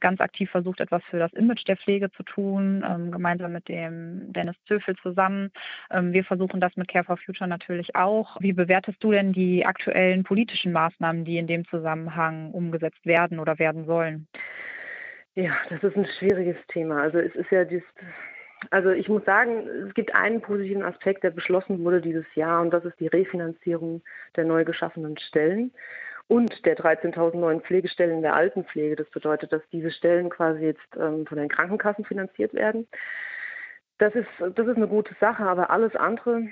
ganz 0.00 0.20
aktiv 0.20 0.50
versucht, 0.50 0.80
etwas 0.80 1.02
für 1.10 1.18
das 1.18 1.32
Image 1.34 1.66
der 1.66 1.76
Pflege 1.76 2.10
zu 2.12 2.22
tun, 2.22 2.84
ähm, 2.88 3.10
gemeinsam 3.12 3.52
mit 3.52 3.68
dem 3.68 4.32
Dennis 4.32 4.56
Zöfel 4.66 4.96
zusammen. 4.96 5.50
Ähm, 5.90 6.12
wir 6.12 6.24
versuchen 6.24 6.60
das 6.60 6.76
mit 6.76 6.88
Care 6.88 7.04
for 7.04 7.16
Future 7.16 7.48
natürlich 7.48 7.94
auch. 7.96 8.36
Wie 8.40 8.52
bewertest 8.52 9.02
du 9.02 9.10
denn 9.10 9.32
die 9.32 9.66
aktuellen 9.66 10.24
politischen 10.24 10.72
Maßnahmen, 10.72 11.24
die 11.24 11.38
in 11.38 11.46
dem 11.46 11.66
Zusammenhang 11.68 12.50
umgesetzt 12.52 13.04
werden 13.04 13.38
oder 13.38 13.58
werden 13.58 13.84
sollen? 13.84 14.03
Wollen? 14.04 14.28
Ja, 15.34 15.52
das 15.68 15.82
ist 15.82 15.96
ein 15.96 16.06
schwieriges 16.18 16.56
Thema. 16.68 17.02
Also 17.02 17.18
es 17.18 17.34
ist 17.34 17.50
ja 17.50 17.64
dieses, 17.64 17.84
also 18.70 18.90
ich 18.90 19.08
muss 19.08 19.24
sagen, 19.24 19.66
es 19.88 19.94
gibt 19.94 20.14
einen 20.14 20.40
positiven 20.40 20.84
Aspekt, 20.84 21.24
der 21.24 21.30
beschlossen 21.30 21.84
wurde 21.84 22.00
dieses 22.00 22.26
Jahr 22.34 22.62
und 22.62 22.70
das 22.70 22.84
ist 22.84 22.98
die 23.00 23.08
Refinanzierung 23.08 24.02
der 24.36 24.44
neu 24.44 24.64
geschaffenen 24.64 25.18
Stellen 25.18 25.72
und 26.28 26.64
der 26.64 26.76
13.000 26.76 27.36
neuen 27.36 27.60
Pflegestellen 27.62 28.22
der 28.22 28.34
Altenpflege. 28.34 28.96
Das 28.96 29.10
bedeutet, 29.10 29.52
dass 29.52 29.62
diese 29.72 29.90
Stellen 29.90 30.30
quasi 30.30 30.64
jetzt 30.64 30.96
ähm, 30.98 31.26
von 31.26 31.36
den 31.36 31.48
Krankenkassen 31.48 32.04
finanziert 32.04 32.54
werden. 32.54 32.86
Das 33.98 34.14
ist, 34.14 34.28
das 34.38 34.66
ist 34.66 34.76
eine 34.76 34.88
gute 34.88 35.14
Sache, 35.20 35.44
aber 35.44 35.70
alles 35.70 35.94
andere, 35.96 36.48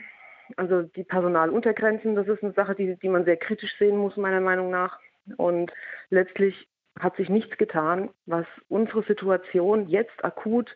also 0.57 0.83
die 0.83 1.05
Personaluntergrenzen, 1.05 2.15
das 2.15 2.29
ist 2.29 2.43
eine 2.43 2.53
Sache, 2.53 2.75
die, 2.75 2.97
die 2.97 3.09
man 3.09 3.25
sehr 3.25 3.37
kritisch 3.37 3.77
sehen 3.79 3.97
muss, 3.97 4.17
meiner 4.17 4.41
Meinung 4.41 4.71
nach. 4.71 4.99
Und 5.37 5.73
letztlich 6.11 6.69
hat 6.99 7.17
sich 7.17 7.29
nichts 7.29 7.57
getan, 7.59 8.11
was 8.27 8.47
unsere 8.69 9.03
Situation 9.05 9.89
jetzt 9.89 10.25
akut, 10.25 10.75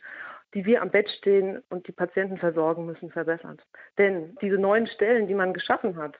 die 0.55 0.65
wir 0.65 0.81
am 0.81 0.91
Bett 0.91 1.11
stehen 1.11 1.63
und 1.69 1.87
die 1.87 1.93
Patienten 1.93 2.39
versorgen 2.39 2.87
müssen, 2.87 3.11
verbessert. 3.11 3.61
Denn 3.99 4.37
diese 4.41 4.57
neuen 4.57 4.87
Stellen, 4.87 5.27
die 5.27 5.35
man 5.35 5.53
geschaffen 5.53 5.97
hat, 5.97 6.17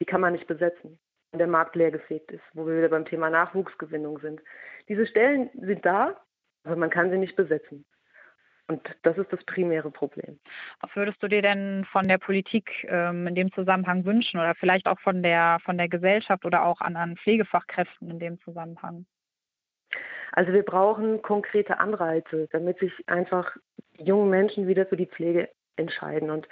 die 0.00 0.04
kann 0.04 0.20
man 0.20 0.32
nicht 0.32 0.46
besetzen, 0.46 0.98
wenn 1.30 1.38
der 1.38 1.46
Markt 1.46 1.76
leergefegt 1.76 2.30
ist, 2.32 2.42
wo 2.54 2.66
wir 2.66 2.78
wieder 2.78 2.88
beim 2.88 3.04
Thema 3.04 3.30
Nachwuchsgewinnung 3.30 4.18
sind. 4.20 4.40
Diese 4.88 5.06
Stellen 5.06 5.50
sind 5.54 5.84
da, 5.84 6.16
aber 6.64 6.76
man 6.76 6.90
kann 6.90 7.10
sie 7.10 7.18
nicht 7.18 7.36
besetzen. 7.36 7.84
Und 8.66 8.82
das 9.02 9.16
ist 9.16 9.32
das 9.32 9.42
primäre 9.44 9.90
Problem. 9.90 10.38
Was 10.80 10.94
würdest 10.94 11.22
du 11.22 11.28
dir 11.28 11.40
denn 11.40 11.86
von 11.90 12.06
der 12.06 12.18
Politik 12.18 12.86
ähm, 12.88 13.26
in 13.26 13.34
dem 13.34 13.50
Zusammenhang 13.52 14.04
wünschen 14.04 14.38
oder 14.38 14.54
vielleicht 14.54 14.86
auch 14.86 15.00
von 15.00 15.22
der, 15.22 15.58
von 15.64 15.78
der 15.78 15.88
Gesellschaft 15.88 16.44
oder 16.44 16.64
auch 16.64 16.82
an, 16.82 16.96
an 16.96 17.16
Pflegefachkräften 17.16 18.10
in 18.10 18.18
dem 18.18 18.38
Zusammenhang? 18.40 19.06
Also 20.32 20.52
wir 20.52 20.62
brauchen 20.62 21.22
konkrete 21.22 21.78
Anreize, 21.78 22.48
damit 22.52 22.78
sich 22.78 22.92
einfach 23.06 23.56
junge 23.96 24.30
Menschen 24.30 24.66
wieder 24.66 24.86
für 24.86 24.96
die 24.96 25.06
Pflege 25.06 25.48
entscheiden. 25.76 26.30
Und 26.30 26.48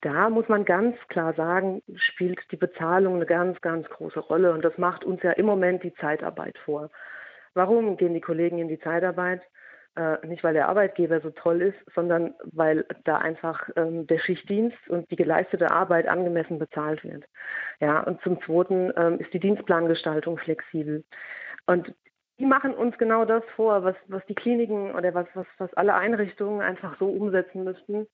da 0.00 0.30
muss 0.30 0.48
man 0.48 0.64
ganz 0.64 0.96
klar 1.08 1.34
sagen, 1.34 1.82
spielt 1.96 2.40
die 2.50 2.56
Bezahlung 2.56 3.16
eine 3.16 3.26
ganz, 3.26 3.60
ganz 3.60 3.88
große 3.88 4.20
Rolle. 4.20 4.52
Und 4.52 4.64
das 4.64 4.76
macht 4.78 5.04
uns 5.04 5.22
ja 5.22 5.32
im 5.32 5.46
Moment 5.46 5.82
die 5.82 5.94
Zeitarbeit 5.94 6.56
vor. 6.64 6.90
Warum 7.54 7.96
gehen 7.96 8.14
die 8.14 8.20
Kollegen 8.20 8.58
in 8.58 8.68
die 8.68 8.78
Zeitarbeit? 8.78 9.42
Äh, 9.94 10.26
nicht, 10.26 10.42
weil 10.42 10.54
der 10.54 10.68
Arbeitgeber 10.68 11.20
so 11.20 11.30
toll 11.30 11.60
ist, 11.60 11.94
sondern 11.94 12.34
weil 12.44 12.86
da 13.04 13.18
einfach 13.18 13.68
ähm, 13.76 14.06
der 14.06 14.18
Schichtdienst 14.18 14.78
und 14.88 15.10
die 15.10 15.16
geleistete 15.16 15.70
Arbeit 15.70 16.08
angemessen 16.08 16.58
bezahlt 16.58 17.04
wird. 17.04 17.24
Ja, 17.78 18.00
und 18.00 18.22
zum 18.22 18.40
Zweiten 18.42 18.90
ähm, 18.96 19.18
ist 19.18 19.34
die 19.34 19.40
Dienstplangestaltung 19.40 20.38
flexibel. 20.38 21.04
Und 21.66 21.94
die 22.42 22.48
machen 22.48 22.74
uns 22.74 22.98
genau 22.98 23.24
das 23.24 23.44
vor, 23.54 23.84
was, 23.84 23.94
was 24.08 24.26
die 24.26 24.34
Kliniken 24.34 24.96
oder 24.96 25.14
was, 25.14 25.28
was, 25.34 25.46
was 25.58 25.72
alle 25.74 25.94
Einrichtungen 25.94 26.60
einfach 26.60 26.98
so 26.98 27.06
umsetzen 27.06 27.62
müssten. 27.62 28.08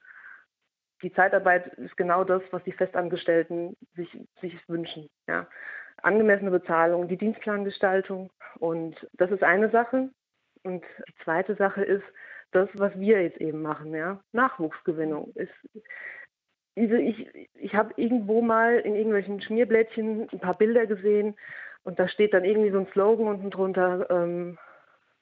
Die 1.01 1.11
Zeitarbeit 1.15 1.69
ist 1.79 1.97
genau 1.97 2.25
das, 2.25 2.43
was 2.51 2.63
die 2.65 2.73
Festangestellten 2.73 3.75
sich, 3.97 4.11
sich 4.43 4.55
wünschen. 4.69 5.09
Ja. 5.27 5.47
Angemessene 6.03 6.51
Bezahlung, 6.51 7.09
die 7.09 7.17
Dienstplangestaltung 7.17 8.31
und 8.59 8.97
das 9.15 9.31
ist 9.31 9.43
eine 9.43 9.71
Sache. 9.71 10.11
Und 10.63 10.85
die 11.09 11.25
zweite 11.25 11.55
Sache 11.55 11.83
ist 11.83 12.05
das, 12.51 12.69
was 12.75 12.93
wir 13.01 13.23
jetzt 13.23 13.41
eben 13.41 13.63
machen, 13.63 13.95
ja. 13.95 14.21
Nachwuchsgewinnung. 14.33 15.33
Ist, 15.37 15.55
ich 16.75 17.35
ich 17.55 17.75
habe 17.75 17.95
irgendwo 17.97 18.43
mal 18.43 18.79
in 18.81 18.95
irgendwelchen 18.95 19.41
Schmierblättchen 19.41 20.29
ein 20.31 20.41
paar 20.41 20.59
Bilder 20.59 20.87
gesehen, 20.87 21.35
und 21.85 21.99
da 21.99 22.09
steht 22.09 22.35
dann 22.35 22.45
irgendwie 22.45 22.71
so 22.71 22.79
ein 22.79 22.89
Slogan 22.93 23.29
unten 23.29 23.51
drunter, 23.51 24.09
ähm, 24.11 24.59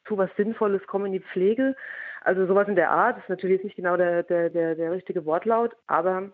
tu 0.04 0.16
was 0.16 0.30
Sinnvolles, 0.36 0.82
komm 0.86 1.06
in 1.06 1.12
die 1.12 1.20
Pflege. 1.20 1.76
Also 2.22 2.46
sowas 2.46 2.68
in 2.68 2.76
der 2.76 2.90
Art, 2.90 3.16
das 3.16 3.24
ist 3.24 3.30
natürlich 3.30 3.62
nicht 3.62 3.76
genau 3.76 3.96
der, 3.96 4.22
der, 4.24 4.50
der, 4.50 4.74
der 4.74 4.92
richtige 4.92 5.24
Wortlaut, 5.24 5.76
aber 5.86 6.32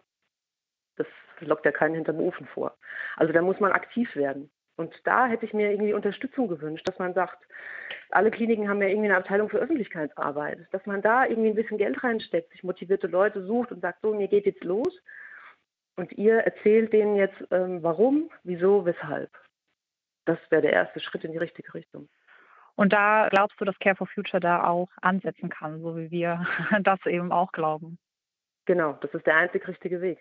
das 0.97 1.07
lockt 1.41 1.65
ja 1.65 1.73
keinen 1.73 1.95
hinterm 1.95 2.21
Ofen 2.21 2.47
vor. 2.47 2.77
Also 3.17 3.33
da 3.33 3.43
muss 3.43 3.61
man 3.61 3.73
aktiv 3.73 4.15
werden. 4.17 4.51
Und 4.77 4.95
da 5.05 5.27
hätte 5.27 5.45
ich 5.45 5.53
mir 5.53 5.71
irgendwie 5.71 5.93
Unterstützung 5.93 6.49
gewünscht, 6.49 6.89
dass 6.89 6.99
man 6.99 7.13
sagt, 7.13 7.39
alle 8.11 8.31
Kliniken 8.31 8.69
haben 8.69 8.81
ja 8.81 8.89
irgendwie 8.89 9.09
eine 9.09 9.19
Abteilung 9.19 9.49
für 9.49 9.59
Öffentlichkeitsarbeit, 9.59 10.67
dass 10.71 10.85
man 10.87 11.03
da 11.03 11.27
irgendwie 11.27 11.51
ein 11.51 11.55
bisschen 11.55 11.79
Geld 11.79 12.03
reinsteckt, 12.03 12.51
sich 12.53 12.63
motivierte 12.63 13.07
Leute 13.07 13.45
sucht 13.45 13.71
und 13.73 13.81
sagt, 13.81 14.01
so, 14.03 14.15
mir 14.15 14.29
geht 14.29 14.47
jetzt 14.47 14.65
los. 14.65 14.99
Und 15.97 16.13
ihr 16.13 16.39
erzählt 16.39 16.93
denen 16.93 17.17
jetzt, 17.17 17.37
ähm, 17.51 17.83
warum, 17.83 18.31
wieso, 18.45 18.87
weshalb 18.87 19.31
das 20.25 20.39
wäre 20.51 20.63
der 20.63 20.73
erste 20.73 21.01
Schritt 21.01 21.25
in 21.25 21.33
die 21.33 21.39
richtige 21.39 21.75
Richtung. 21.75 22.09
Und 22.75 22.93
da 22.93 23.29
glaubst 23.29 23.61
du, 23.61 23.65
dass 23.65 23.79
Care 23.79 23.97
for 23.97 24.07
Future 24.07 24.41
da 24.41 24.65
auch 24.65 24.89
ansetzen 25.01 25.51
kann, 25.51 25.83
so 25.83 25.97
wie 25.97 26.11
wir 26.11 26.47
das 26.83 27.05
eben 27.07 27.33
auch 27.33 27.53
glauben? 27.53 27.99
Genau, 28.65 28.97
das 29.01 29.13
ist 29.13 29.27
der 29.27 29.37
einzig 29.37 29.67
richtige 29.67 30.01
Weg. 30.01 30.19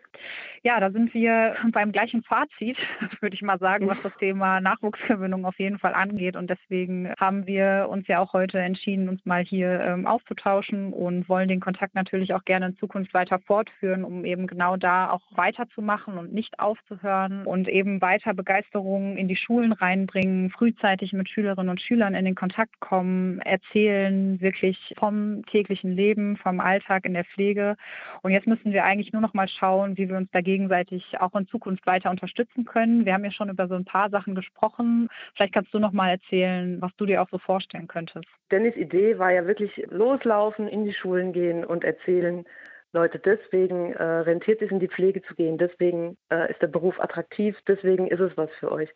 Ja, 0.63 0.79
da 0.79 0.89
sind 0.89 1.13
wir 1.13 1.55
beim 1.71 1.91
gleichen 1.91 2.24
Fazit, 2.24 2.75
würde 3.21 3.36
ich 3.36 3.43
mal 3.43 3.60
sagen, 3.60 3.88
was 3.88 3.98
das 4.01 4.15
Thema 4.17 4.60
Nachwuchsgewinnung 4.62 5.45
auf 5.45 5.60
jeden 5.60 5.77
Fall 5.77 5.93
angeht. 5.93 6.36
Und 6.36 6.50
deswegen 6.50 7.13
haben 7.19 7.45
wir 7.45 7.88
uns 7.89 8.07
ja 8.07 8.19
auch 8.19 8.33
heute 8.33 8.57
entschieden, 8.57 9.10
uns 9.10 9.24
mal 9.27 9.43
hier 9.43 9.79
ähm, 9.81 10.07
auszutauschen 10.07 10.91
und 10.91 11.29
wollen 11.29 11.50
den 11.50 11.60
Kontakt 11.60 11.93
natürlich 11.93 12.33
auch 12.33 12.43
gerne 12.43 12.67
in 12.67 12.77
Zukunft 12.77 13.13
weiter 13.13 13.38
fortführen, 13.38 14.03
um 14.03 14.25
eben 14.25 14.48
genau 14.48 14.75
da 14.75 15.12
auch 15.12 15.21
weiterzumachen 15.36 16.17
und 16.17 16.33
nicht 16.33 16.60
aufzuhören 16.60 17.45
und 17.45 17.67
eben 17.67 18.01
weiter 18.01 18.33
Begeisterung 18.33 19.17
in 19.17 19.27
die 19.27 19.36
Schulen 19.36 19.71
reinbringen, 19.71 20.50
frühzeitig 20.50 21.13
mit 21.13 21.29
Schülerinnen 21.29 21.69
und 21.69 21.81
Schülern 21.81 22.15
in 22.15 22.25
den 22.25 22.36
Kontakt 22.36 22.79
kommen, 22.79 23.39
erzählen 23.41 24.41
wirklich 24.41 24.95
vom 24.98 25.45
täglichen 25.45 25.91
Leben, 25.91 26.38
vom 26.38 26.60
Alltag 26.60 27.05
in 27.05 27.13
der 27.13 27.25
Pflege. 27.25 27.77
Und 28.24 28.30
und 28.31 28.35
jetzt 28.35 28.47
müssen 28.47 28.71
wir 28.71 28.85
eigentlich 28.85 29.11
nur 29.11 29.21
noch 29.21 29.33
mal 29.33 29.50
schauen, 29.50 29.97
wie 29.97 30.07
wir 30.07 30.15
uns 30.15 30.29
da 30.31 30.39
gegenseitig 30.39 31.19
auch 31.19 31.35
in 31.35 31.50
Zukunft 31.50 31.85
weiter 31.85 32.09
unterstützen 32.09 32.63
können. 32.63 33.05
Wir 33.05 33.13
haben 33.13 33.25
ja 33.25 33.31
schon 33.31 33.50
über 33.50 33.67
so 33.67 33.75
ein 33.75 33.83
paar 33.83 34.09
Sachen 34.09 34.35
gesprochen. 34.35 35.09
Vielleicht 35.35 35.53
kannst 35.53 35.73
du 35.73 35.79
noch 35.79 35.91
mal 35.91 36.11
erzählen, 36.11 36.81
was 36.81 36.95
du 36.95 37.05
dir 37.05 37.21
auch 37.21 37.27
so 37.29 37.39
vorstellen 37.39 37.89
könntest. 37.89 38.25
Dennis 38.50 38.77
Idee 38.77 39.19
war 39.19 39.33
ja 39.33 39.45
wirklich 39.47 39.85
loslaufen, 39.89 40.69
in 40.69 40.85
die 40.85 40.93
Schulen 40.93 41.33
gehen 41.33 41.65
und 41.65 41.83
erzählen, 41.83 42.45
Leute, 42.93 43.19
deswegen 43.19 43.91
äh, 43.95 44.01
rentiert 44.01 44.61
es 44.61 44.71
in 44.71 44.79
die 44.79 44.88
Pflege 44.88 45.21
zu 45.23 45.35
gehen, 45.35 45.57
deswegen 45.57 46.15
äh, 46.31 46.50
ist 46.50 46.61
der 46.61 46.67
Beruf 46.67 47.01
attraktiv, 47.01 47.57
deswegen 47.67 48.07
ist 48.07 48.21
es 48.21 48.38
was 48.38 48.50
für 48.61 48.71
euch. 48.71 48.89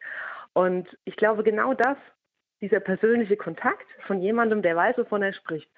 Und 0.54 0.88
ich 1.04 1.18
glaube, 1.18 1.44
genau 1.44 1.74
das, 1.74 1.98
dieser 2.62 2.80
persönliche 2.80 3.36
Kontakt 3.36 3.86
von 4.08 4.22
jemandem, 4.22 4.62
der 4.62 4.78
weiß, 4.78 4.98
wovon 4.98 5.24
er 5.24 5.34
spricht, 5.34 5.70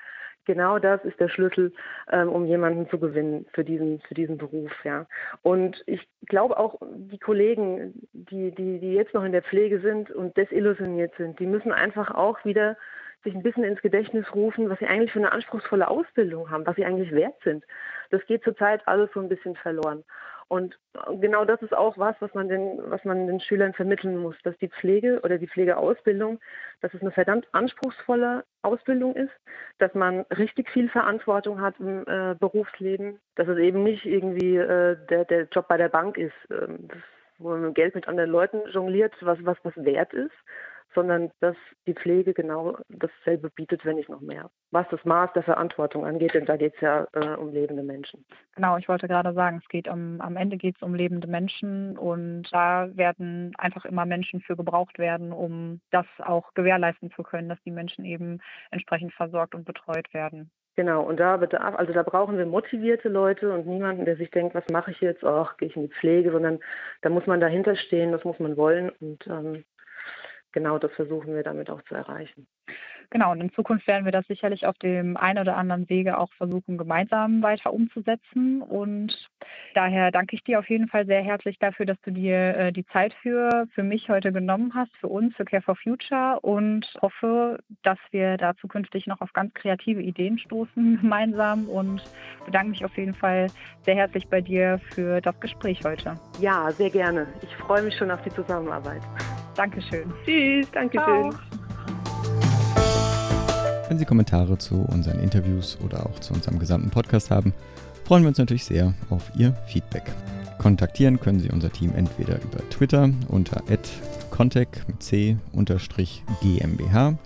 genau 0.48 0.80
das 0.80 1.04
ist 1.06 1.20
der 1.20 1.30
Schlüssel, 1.30 1.72
ähm, 2.12 2.30
um 2.30 2.46
jemanden 2.46 2.90
zu 2.90 2.98
gewinnen 2.98 3.46
für 3.54 3.64
diesen, 3.64 4.00
für 4.02 4.16
diesen 4.16 4.38
Beruf. 4.40 4.72
Ja. 4.84 5.06
Und 5.44 5.84
ich 5.86 6.08
glaube 6.26 6.58
auch, 6.58 6.80
die 6.82 7.20
Kollegen, 7.20 7.94
die, 8.14 8.50
die, 8.52 8.80
die 8.80 8.94
jetzt 8.94 9.14
noch 9.14 9.24
in 9.24 9.34
der 9.34 9.44
Pflege 9.44 9.80
sind 9.82 10.10
und 10.10 10.36
desillusioniert 10.36 11.14
sind, 11.18 11.40
die 11.40 11.46
müssen 11.46 11.72
einfach 11.72 12.10
auch 12.16 12.44
wieder 12.44 12.78
sich 13.24 13.36
ein 13.36 13.44
bisschen 13.44 13.64
ins 13.64 13.82
Gedächtnis 13.82 14.26
rufen, 14.34 14.70
was 14.70 14.80
sie 14.80 14.88
eigentlich 14.88 15.12
für 15.12 15.20
eine 15.20 15.32
anspruchsvolle 15.32 15.88
Ausbildung 15.88 16.50
haben, 16.50 16.66
was 16.66 16.76
sie 16.76 16.86
eigentlich 16.86 17.12
wert 17.12 17.36
sind. 17.44 17.64
Das 18.10 18.26
geht 18.26 18.44
zurzeit 18.44 18.88
alles 18.88 19.10
so 19.14 19.20
ein 19.20 19.30
bisschen 19.30 19.56
verloren. 19.56 20.04
Und 20.50 20.80
genau 21.20 21.44
das 21.44 21.62
ist 21.62 21.76
auch 21.76 21.98
was, 21.98 22.16
was 22.20 22.34
man 22.34 22.48
den, 22.48 22.80
was 22.86 23.04
man 23.04 23.28
den 23.28 23.42
Schülern 23.42 23.74
vermitteln 23.74 24.18
muss, 24.18 24.36
dass 24.44 24.58
die 24.60 24.70
Pflege 24.70 25.20
oder 25.24 25.38
die 25.38 25.48
Pflegeausbildung, 25.48 26.40
dass 26.82 26.94
es 26.94 27.02
eine 27.02 27.12
verdammt 27.12 27.48
anspruchsvolle 27.52 28.46
Ausbildung 28.62 29.14
ist, 29.16 29.34
dass 29.78 29.94
man 29.94 30.22
richtig 30.38 30.70
viel 30.70 30.88
Verantwortung 30.90 31.60
hat 31.60 31.76
im 31.80 32.04
äh, 32.08 32.36
Berufsleben, 32.40 33.20
dass 33.36 33.50
es 33.50 33.58
eben 33.58 33.84
nicht 33.84 34.06
irgendwie 34.06 34.56
äh, 34.56 34.96
der, 35.10 35.26
der 35.26 35.48
Job 35.52 35.68
bei 35.68 35.78
der 35.78 35.90
Bank 35.90 36.18
ist, 36.18 36.36
äh, 36.50 36.68
wo 37.40 37.50
man 37.50 37.74
Geld 37.74 37.96
mit 37.96 38.08
anderen 38.08 38.30
Leuten 38.30 38.62
jongliert, 38.72 39.14
was 39.22 39.40
was, 39.44 39.58
was 39.64 39.76
wert 39.76 40.14
ist, 40.14 40.34
sondern 40.98 41.30
dass 41.42 41.56
die 41.86 41.94
Pflege 41.94 42.34
genau 42.34 42.76
dasselbe 42.90 43.52
bietet, 43.52 43.86
wenn 43.86 43.98
nicht 43.98 44.10
noch 44.10 44.20
mehr. 44.20 44.50
Was 44.72 44.88
das 44.90 45.06
Maß 45.06 45.32
der 45.34 45.44
Verantwortung 45.44 46.08
angeht, 46.08 46.34
denn 46.34 46.48
da 46.48 46.58
geht 46.58 46.74
es 46.74 46.82
ja 46.82 47.06
äh, 47.14 47.36
um 47.36 47.54
lebende 47.54 47.84
Menschen. 47.84 48.26
Genau, 48.56 48.78
ich 48.78 48.90
wollte 48.90 49.08
gerade 49.08 49.32
sagen, 49.34 49.60
es 49.62 49.70
geht 49.70 49.88
um, 49.88 50.20
am 50.22 50.36
Ende 50.36 50.58
geht 50.58 50.76
es 50.76 50.82
um 50.82 50.96
lebende 50.96 51.28
Menschen 51.28 52.00
und 52.00 52.52
da 52.52 52.90
werden 52.98 53.54
einfach 53.60 53.86
immer 53.86 54.08
Menschen 54.08 54.42
für 54.42 54.56
gebraucht 54.56 54.98
werden, 54.98 55.32
um 55.32 55.82
das 55.92 56.08
auch 56.18 56.52
gewährleisten 56.56 57.12
zu 57.12 57.22
können, 57.22 57.48
dass 57.48 57.62
die 57.62 57.72
Menschen 57.72 58.04
eben 58.04 58.40
entsprechend 58.72 59.14
versorgt 59.14 59.54
und 59.54 59.66
betreut 59.66 60.12
werden. 60.16 60.50
Genau, 60.76 61.04
und 61.04 61.20
da 61.20 61.38
bedarf, 61.38 61.76
also 61.76 61.94
da 61.94 62.02
brauchen 62.02 62.40
wir 62.40 62.46
motivierte 62.48 63.10
Leute 63.10 63.54
und 63.54 63.68
niemanden, 63.68 64.06
der 64.06 64.16
sich 64.16 64.32
denkt, 64.32 64.56
was 64.56 64.64
mache 64.72 64.90
ich 64.90 65.02
jetzt, 65.02 65.24
ach, 65.24 65.58
gehe 65.58 65.68
ich 65.68 65.76
in 65.76 65.84
die 65.84 65.94
Pflege, 65.94 66.32
sondern 66.32 66.60
da 67.02 67.10
muss 67.10 67.28
man 67.28 67.40
dahinter 67.40 67.76
stehen, 67.76 68.12
das 68.12 68.24
muss 68.24 68.40
man 68.40 68.58
wollen 68.58 68.90
und 69.00 69.28
ähm, 69.28 69.64
genau 70.58 70.80
das 70.80 70.92
versuchen 70.94 71.36
wir 71.36 71.44
damit 71.44 71.70
auch 71.70 71.84
zu 71.84 71.94
erreichen. 71.94 72.48
Genau, 73.10 73.32
und 73.32 73.40
in 73.40 73.54
Zukunft 73.54 73.88
werden 73.88 74.04
wir 74.04 74.12
das 74.12 74.28
sicherlich 74.28 74.66
auf 74.66 74.78
dem 74.80 75.16
einen 75.16 75.40
oder 75.40 75.56
anderen 75.56 75.90
Wege 75.90 76.18
auch 76.18 76.32
versuchen, 76.34 76.78
gemeinsam 76.78 77.42
weiter 77.42 77.72
umzusetzen. 77.72 78.62
Und 78.62 79.30
daher 79.76 80.12
danke 80.12 80.36
ich 80.36 80.44
dir 80.44 80.60
auf 80.60 80.70
jeden 80.70 80.90
Fall 80.90 81.06
sehr 81.06 81.22
herzlich 81.22 81.58
dafür, 81.58 81.86
dass 81.86 82.00
du 82.02 82.12
dir 82.12 82.36
äh, 82.36 82.72
die 82.74 82.86
Zeit 82.88 83.14
für, 83.22 83.68
für 83.74 83.84
mich 83.84 84.10
heute 84.10 84.34
genommen 84.34 84.74
hast, 84.74 84.94
für 84.98 85.08
uns, 85.08 85.34
für 85.38 85.46
Care 85.46 85.62
for 85.62 85.78
Future 85.78 86.40
und 86.42 86.86
hoffe, 87.02 87.60
dass 87.84 88.00
wir 88.12 88.36
da 88.36 88.56
zukünftig 88.58 89.08
noch 89.08 89.22
auf 89.22 89.32
ganz 89.32 89.54
kreative 89.54 90.02
Ideen 90.02 90.38
stoßen 90.38 90.98
gemeinsam 91.02 91.70
und 91.70 92.04
bedanke 92.46 92.72
mich 92.72 92.84
auf 92.84 92.98
jeden 92.98 93.14
Fall 93.14 93.48
sehr 93.86 93.96
herzlich 93.96 94.28
bei 94.28 94.42
dir 94.42 94.82
für 94.94 95.22
das 95.22 95.40
Gespräch 95.40 95.82
heute. 95.86 96.16
Ja, 96.42 96.70
sehr 96.72 96.90
gerne. 96.90 97.28
Ich 97.42 97.56
freue 97.56 97.84
mich 97.84 97.96
schon 97.96 98.12
auf 98.12 98.22
die 98.24 98.32
Zusammenarbeit. 98.32 99.02
Dankeschön. 99.58 100.14
Tschüss, 100.24 100.72
Dankeschön. 100.72 101.32
Ciao. 101.32 101.34
Wenn 103.90 103.98
Sie 103.98 104.06
Kommentare 104.06 104.58
zu 104.58 104.76
unseren 104.76 105.20
Interviews 105.20 105.78
oder 105.84 106.06
auch 106.06 106.20
zu 106.20 106.34
unserem 106.34 106.60
gesamten 106.60 106.92
Podcast 106.92 107.32
haben, 107.32 107.54
freuen 108.06 108.24
wir 108.24 108.30
uns 108.30 108.38
natürlich 108.38 108.64
sehr 108.66 108.94
auf 109.10 109.32
Ihr 109.36 109.54
Feedback. 109.66 110.04
Kontaktieren 110.60 111.20
können 111.20 111.40
Sie 111.40 111.50
unser 111.50 111.72
Team 111.72 111.94
entweder 111.96 112.36
über 112.36 112.60
Twitter 112.70 113.10
unter 113.30 113.64
contact 114.30 114.88
mit 114.88 115.02
c 115.02 115.38
GmbH 116.42 117.18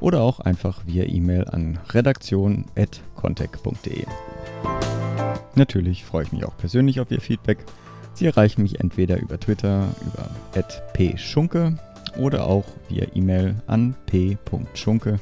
oder 0.00 0.22
auch 0.22 0.40
einfach 0.40 0.86
via 0.86 1.04
E-Mail 1.04 1.46
an 1.48 1.78
redaktion.contact.de. 1.90 4.06
Natürlich 5.56 6.04
freue 6.04 6.24
ich 6.24 6.32
mich 6.32 6.44
auch 6.44 6.56
persönlich 6.56 7.00
auf 7.00 7.10
Ihr 7.10 7.20
Feedback. 7.20 7.58
Sie 8.18 8.26
erreichen 8.26 8.62
mich 8.62 8.80
entweder 8.80 9.20
über 9.20 9.38
Twitter 9.38 9.86
über 10.00 10.28
@pschunke 10.92 11.78
oder 12.16 12.46
auch 12.46 12.64
via 12.88 13.06
E-Mail 13.14 13.54
an 13.68 13.94
p.schunke@ 14.06 15.20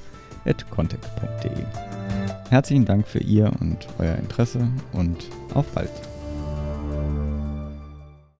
contact.de. 0.71 1.51
Herzlichen 2.49 2.87
Dank 2.87 3.07
für 3.07 3.19
Ihr 3.19 3.53
und 3.61 3.87
euer 3.99 4.15
Interesse 4.15 4.67
und 4.93 5.29
auf 5.53 5.67
bald. 5.75 5.91